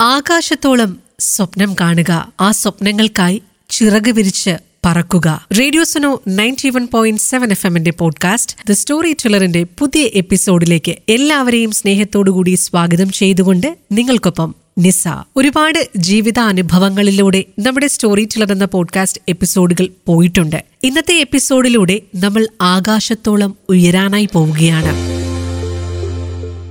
[0.00, 2.32] ആകാശത്തോളം സ്വപ്നം കാണുക.
[2.40, 5.46] ആ സ്വപ്നങ്ങൾക്കായി ചിറക് വിരിച്ച് പറക്കുക.
[5.58, 11.70] Radio Suno ninety one point seven F എമ്മിന്റെ പോഡ്കാസ്റ്റ് ദ സ്റ്റോറി ടെല്ലറിന്റെ പുതിയ എപ്പിസോഡിലേക്ക് എല്ലാവരെയും
[11.70, 15.04] സ്നേഹത്തോടുകൂടി സ്വാഗതം ചെയ്തുകൊണ്ട് നിങ്ങൾക്കൊപ്പം നിസ.
[15.36, 20.64] ഒരുപാട് ജീവിതാനുഭവങ്ങളിലൂടെ നമ്മുടെ സ്റ്റോറി ടെല്ലർ എന്ന പോഡ്കാസ്റ്റ് എപ്പിസോഡുകൾ പോയിട്ടുണ്ട്.
[20.82, 24.92] ഇന്നത്തെ എപ്പിസോഡിലൂടെ നമ്മൾ ആകാശത്തോളം ഉയരാനായി പോവുകയാണ്.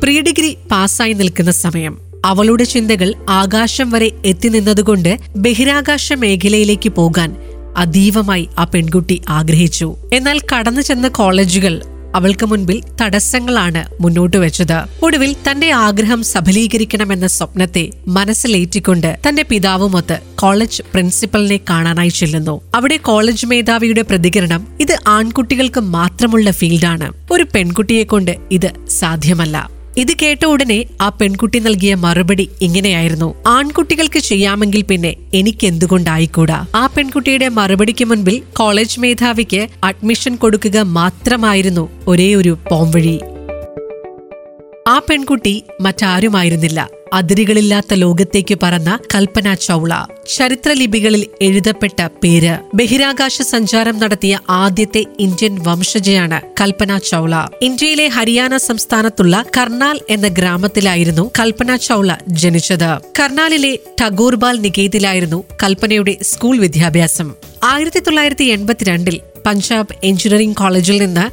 [0.02, 2.07] പ്രീ ഡിഗ്രി പാസ്സായി നിൽക്കുന്ന സമയം.
[2.28, 7.36] അവളുടെ ചിന്തകൾ ആകാശം വരെ എത്തി നിന്നതുകൊണ്ട് ബഹിരാകാശ മേഖലയിലേക്ക് പോകാൻ
[7.78, 9.96] അതീവമായി ആ പെൺകുട്ടി ആഗ്രഹിച്ചു.
[10.14, 11.82] എന്നാൽ കടന്നു ചെന്ന കോളേജുകൾ
[12.16, 15.06] അവൾക്ക് മുൻപിൽ തടസ്സങ്ങളാണ് മുന്നോട്ട് വെച്ചത്.
[15.06, 22.62] ഒടുവിൽ തന്റെ ആഗ്രഹം സഫലീകരിക്കണമെന്ന സ്വപ്നത്തെ മനസ്സിലേറ്റിക്കൊണ്ട് തന്റെ പിതാവുമൊത്ത് കോളേജ് പ്രിൻസിപ്പലിനെ കാണാനായി ചെല്ലുന്നു.
[22.76, 27.10] അവിടെ കോളേജ് മേധാവിയുടെ പ്രതികരണം ഇത് ആൺകുട്ടികൾക്ക് മാത്രമുള്ള ഫീൽഡാണ്.
[27.32, 29.77] ഒരു പെൺകുട്ടിയെ കൊണ്ട് ഇത് സാധ്യമല്ല.
[29.98, 33.36] ഇത് കേട്ട ഉടനെ ആ പെൺകുട്ടി നൽകിയ മറുപടി ഇങ്ങനെയായിരുന്നു.
[33.48, 42.36] ആൺകുട്ടികൾക്ക് ചെയ്യാമെങ്കിൽ പിന്നെ എനിക്ക് എന്തുകൊണ്ടായിക്കൂടാ ആ പെൺകുട്ടിയുടെ മറുപടിക്ക് മുൻപിൽ കോളേജ് മേധാവിക്ക് അഡ്മിഷൻ കൊടുക്കുക മാത്രമായിരുന്നു ഒരേ
[42.36, 43.20] ഒരു പോംവഴി.
[44.88, 46.97] ആ പെൺകുട്ടി മറ്റാരുമായിരുന്നില്ല.
[47.14, 49.94] അതിരുകളില്ലാത്ത ലോകത്തേക്ക് പറന്ന കൽപ്പന ചൗള.
[50.36, 52.58] ചരിത്രലിപികളിൽ എഴുതപ്പെട്ട പേര്.
[52.74, 57.36] ബഹിരാകാശ സഞ്ചാരം നടത്തിയ ആദ്യത്തെ ഇന്ത്യൻ വംശജയാണ് കൽപ്പന ചൗള.
[57.62, 63.00] ഇന്ത്യയിലെ ഹരിയാന സംസ്ഥാനത്തുള്ള കർണാൽ എന്ന ഗ്രാമത്തിലായിരുന്നു കൽപ്പന ചൗള ജനിച്ചത്.
[63.20, 67.34] കർണാലിലെ ടഗോർബാൽ നികേതിലായിരുന്നു കൽപ്പനയുടെ സ്കൂൾ വിദ്യാഭ്യാസം.
[67.64, 71.26] ആയിരത്തി തൊള്ളായിരത്തി എൺപത്തിരണ്ടിൽ പഞ്ചാബ് എഞ്ചിനീയറിംഗ് കോളേജിൽ നിന്ന്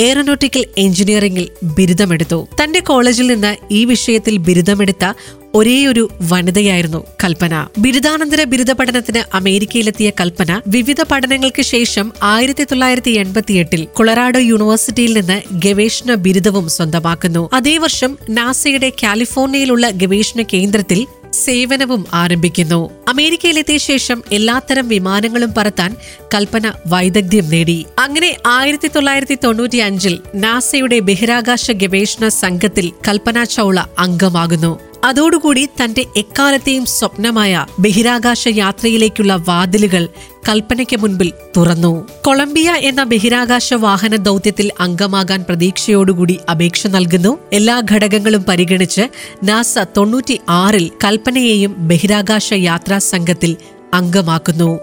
[0.00, 2.48] എയറോനോട്ടിക്കൽ എഞ്ചിനീയറിംഗിൽ ബിരുദമെടുത്തു.
[2.62, 5.12] തന്റെ കോളേജിൽ നിന്ന് ഈ വിഷയത്തിൽ ബിരുദമെടുത്ത
[5.54, 7.66] ഒരേയൊരു വനിതയായിരുന്നു കൽപ്പന.
[7.78, 16.14] ബിരുദാനന്തര ബിരുദ പഠനത്തിന് അമേരിക്കയിലെത്തിയ കൽപ്പന വിവിധ പഠനങ്ങൾക്ക് ശേഷം ആയിരത്തി തൊള്ളായിരത്തി എൺപത്തിയെട്ടിൽ കൊളറാഡോ യൂണിവേഴ്സിറ്റിയിൽ നിന്ന് ഗവേഷണ
[16.14, 17.50] ബിരുദവും സ്വന്തമാക്കുന്നു.
[17.52, 22.90] അതേ വർഷം നാസയുടെ കാലിഫോർണിയയിലുള്ള ഗവേഷണ കേന്ദ്രത്തിൽ സേവനവും ആരംഭിക്കുന്നു.
[23.08, 25.96] അമേരിക്കയിലെത്തിയ ശേഷം എല്ലാത്തരം വിമാനങ്ങളും പറത്താൻ
[26.34, 27.86] കൽപ്പന വൈദഗ്ധ്യം നേടി.
[27.98, 34.87] അങ്ങനെ ആയിരത്തി തൊള്ളായിരത്തി തൊണ്ണൂറ്റി അഞ്ചിൽ നാസയുടെ ബഹിരാകാശ ഗവേഷണ സംഘത്തിൽ കൽപ്പന ചൗള അംഗമാകുന്നു.
[35.04, 40.08] അതോടുകൂടി തന്റെ എക്കാലത്തെയും സ്വപ്നമായ ബഹിരാകാശ യാത്രയിലേക്കുള്ള വാതിലുകൾ
[40.48, 42.08] കൽപ്പനയ്ക്ക് മുൻപിൽ തുറന്നു.
[42.24, 47.38] കൊളംബിയ എന്ന ബഹിരാകാശ വാഹന ദൗത്യത്തിൽ അംഗമാകാൻ പ്രതീക്ഷയോടുകൂടി അപേക്ഷ നൽകുന്നു.
[47.52, 49.00] എല്ലാ ഘടകങ്ങളും പരിഗണിച്ച്
[49.44, 53.56] നാസ തൊണ്ണൂറ്റി ആറിൽ കൽപ്പനയെയും ബഹിരാകാശ യാത്രാ സംഘത്തിൽ
[53.94, 54.78] അംഗമാക്കുന്നു.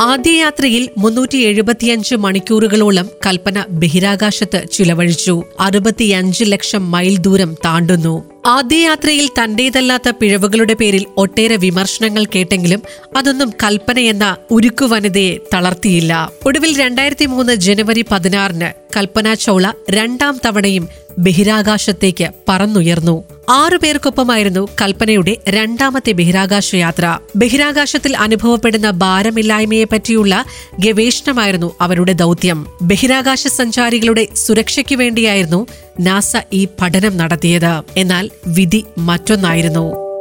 [0.00, 5.44] ആദ്യ യാത്രയിൽ മുന്നൂറ്റി എഴുപത്തിയഞ്ച് മണിക്കൂറുകളോളം കൽപ്പന ബഹിരാകാശത്ത് ചിലവഴിച്ചു.
[5.60, 8.31] അറുപത്തിയഞ്ച് ലക്ഷം മൈൽ ദൂരം താണ്ടുന്നു.
[8.46, 12.82] ആദ്യ യാത്രയിൽ തന്റേതല്ലാത്ത പിഴവുകളുടെ പേരിൽ ഒട്ടേറെ വിമർശനങ്ങൾ കേട്ടെങ്കിലും
[13.16, 16.30] അതൊന്നും കൽപ്പന എന്ന ഉരുക്കു വനിതയെ തളർത്തിയില്ല.
[16.46, 20.88] ഒടുവിൽ രണ്ടായിരത്തി മൂന്ന് ജനുവരി പതിനാറിന് കൽപ്പന ചൗള രണ്ടാം തവണയും
[21.18, 23.24] ബഹിരാകാശത്തേക്ക് പറന്നുയർന്നു.
[23.54, 27.18] ആറു പേർക്കൊപ്പമായിരുന്നു കൽപ്പനയുടെ രണ്ടാമത്തെ ബഹിരാകാശ യാത്ര.
[27.36, 30.44] ബഹിരാകാശത്തിൽ അനുഭവപ്പെടുന്ന ഭാരമില്ലായ്മയെ പറ്റിയുള്ള
[30.78, 32.66] ഗവേഷണമായിരുന്നു അവരുടെ ദൗത്യം.
[32.82, 35.66] ബഹിരാകാശ സഞ്ചാരികളുടെ സുരക്ഷയ്ക്ക് വേണ്ടിയായിരുന്നു
[36.00, 37.82] നാസ ഈ പഠനം നടത്തിയത്.
[37.96, 40.11] എന്നാൽ വിധി മറ്റൊന്നായിരുന്നു.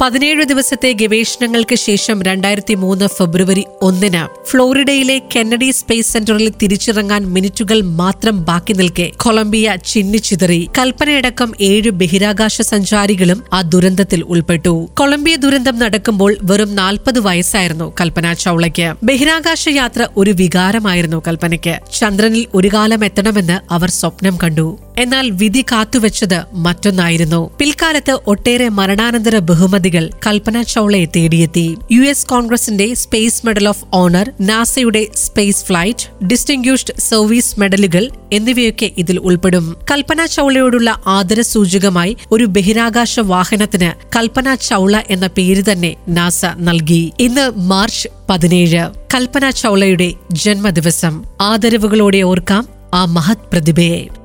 [0.00, 8.44] പതിനേഴ് ദിവസത്തെ ഗവേഷണങ്ങൾക്ക് ശേഷം രണ്ടായിരത്തി മൂന്ന് ഫെബ്രുവരി ഒന്നിന് ഫ്ലോറിഡയിലെ കെന്നഡി സ്പേസ് സെന്ററിൽ തിരിച്ചിറങ്ങാൻ മിനിറ്റുകൾ മാത്രം
[8.44, 14.88] ബാക്കി നിൽക്കെ കൊളംബിയ ചിന്നിച്ചിതറി കൽപ്പനയടക്കം ഏഴ് ബഹിരാകാശ സഞ്ചാരികളും ആ ദുരന്തത്തിൽ ഉൾപ്പെട്ടു.
[14.94, 18.94] കൊളംബിയ ദുരന്തം നടക്കുമ്പോൾ വെറും നാൽപ്പത് വയസ്സായിരുന്നു കൽപ്പന ചൗളയ്ക്ക്.
[19.02, 21.78] ബഹിരാകാശ യാത്ര ഒരു വികാരമായിരുന്നു കൽപ്പനയ്ക്ക്.
[22.00, 24.78] ചന്ദ്രനിൽ ഒരു കാലം എത്തണമെന്ന് അവർ സ്വപ്നം കണ്ടു.
[24.98, 27.50] എന്നാൽ വിധി കാത്തുവെച്ചത് മറ്റൊന്നായിരുന്നു.
[27.58, 31.76] പിൽക്കാലത്ത് ഒട്ടേറെ മരണാനന്തര ബഹുമതികൾ കൽപ്പന ചൗളയെ തേടിയെത്തി.
[31.92, 39.18] യു എസ് കോൺഗ്രസിന്റെ സ്പേസ് മെഡൽ ഓഫ് ഓണർ നാസയുടെ സ്പേസ് ഫ്ലൈറ്റ് ഡിസ്റ്റിംഗ്വിഷ്ഡ് സർവീസ് മെഡലുകൾ എന്നിവയൊക്കെ ഇതിൽ
[39.18, 39.76] ഉൾപ്പെടും.
[39.90, 47.12] കൽപ്പന ചൗളയോടുള്ള ആദരസൂചകമായി ഒരു ബഹിരാകാശ വാഹനത്തിന് കൽപ്പന ചൗള എന്ന പേര് തന്നെ നാസ നൽകി.
[47.20, 48.90] ഇന്ന് മാർച്ച് പതിനേഴ്.
[49.14, 51.24] കൽപ്പന ചൗളയുടെ ജന്മദിവസം.
[51.40, 54.23] ആദരവുകളോടെ ഓർക്കാം ആ മഹത് പ്രതിഭയെ.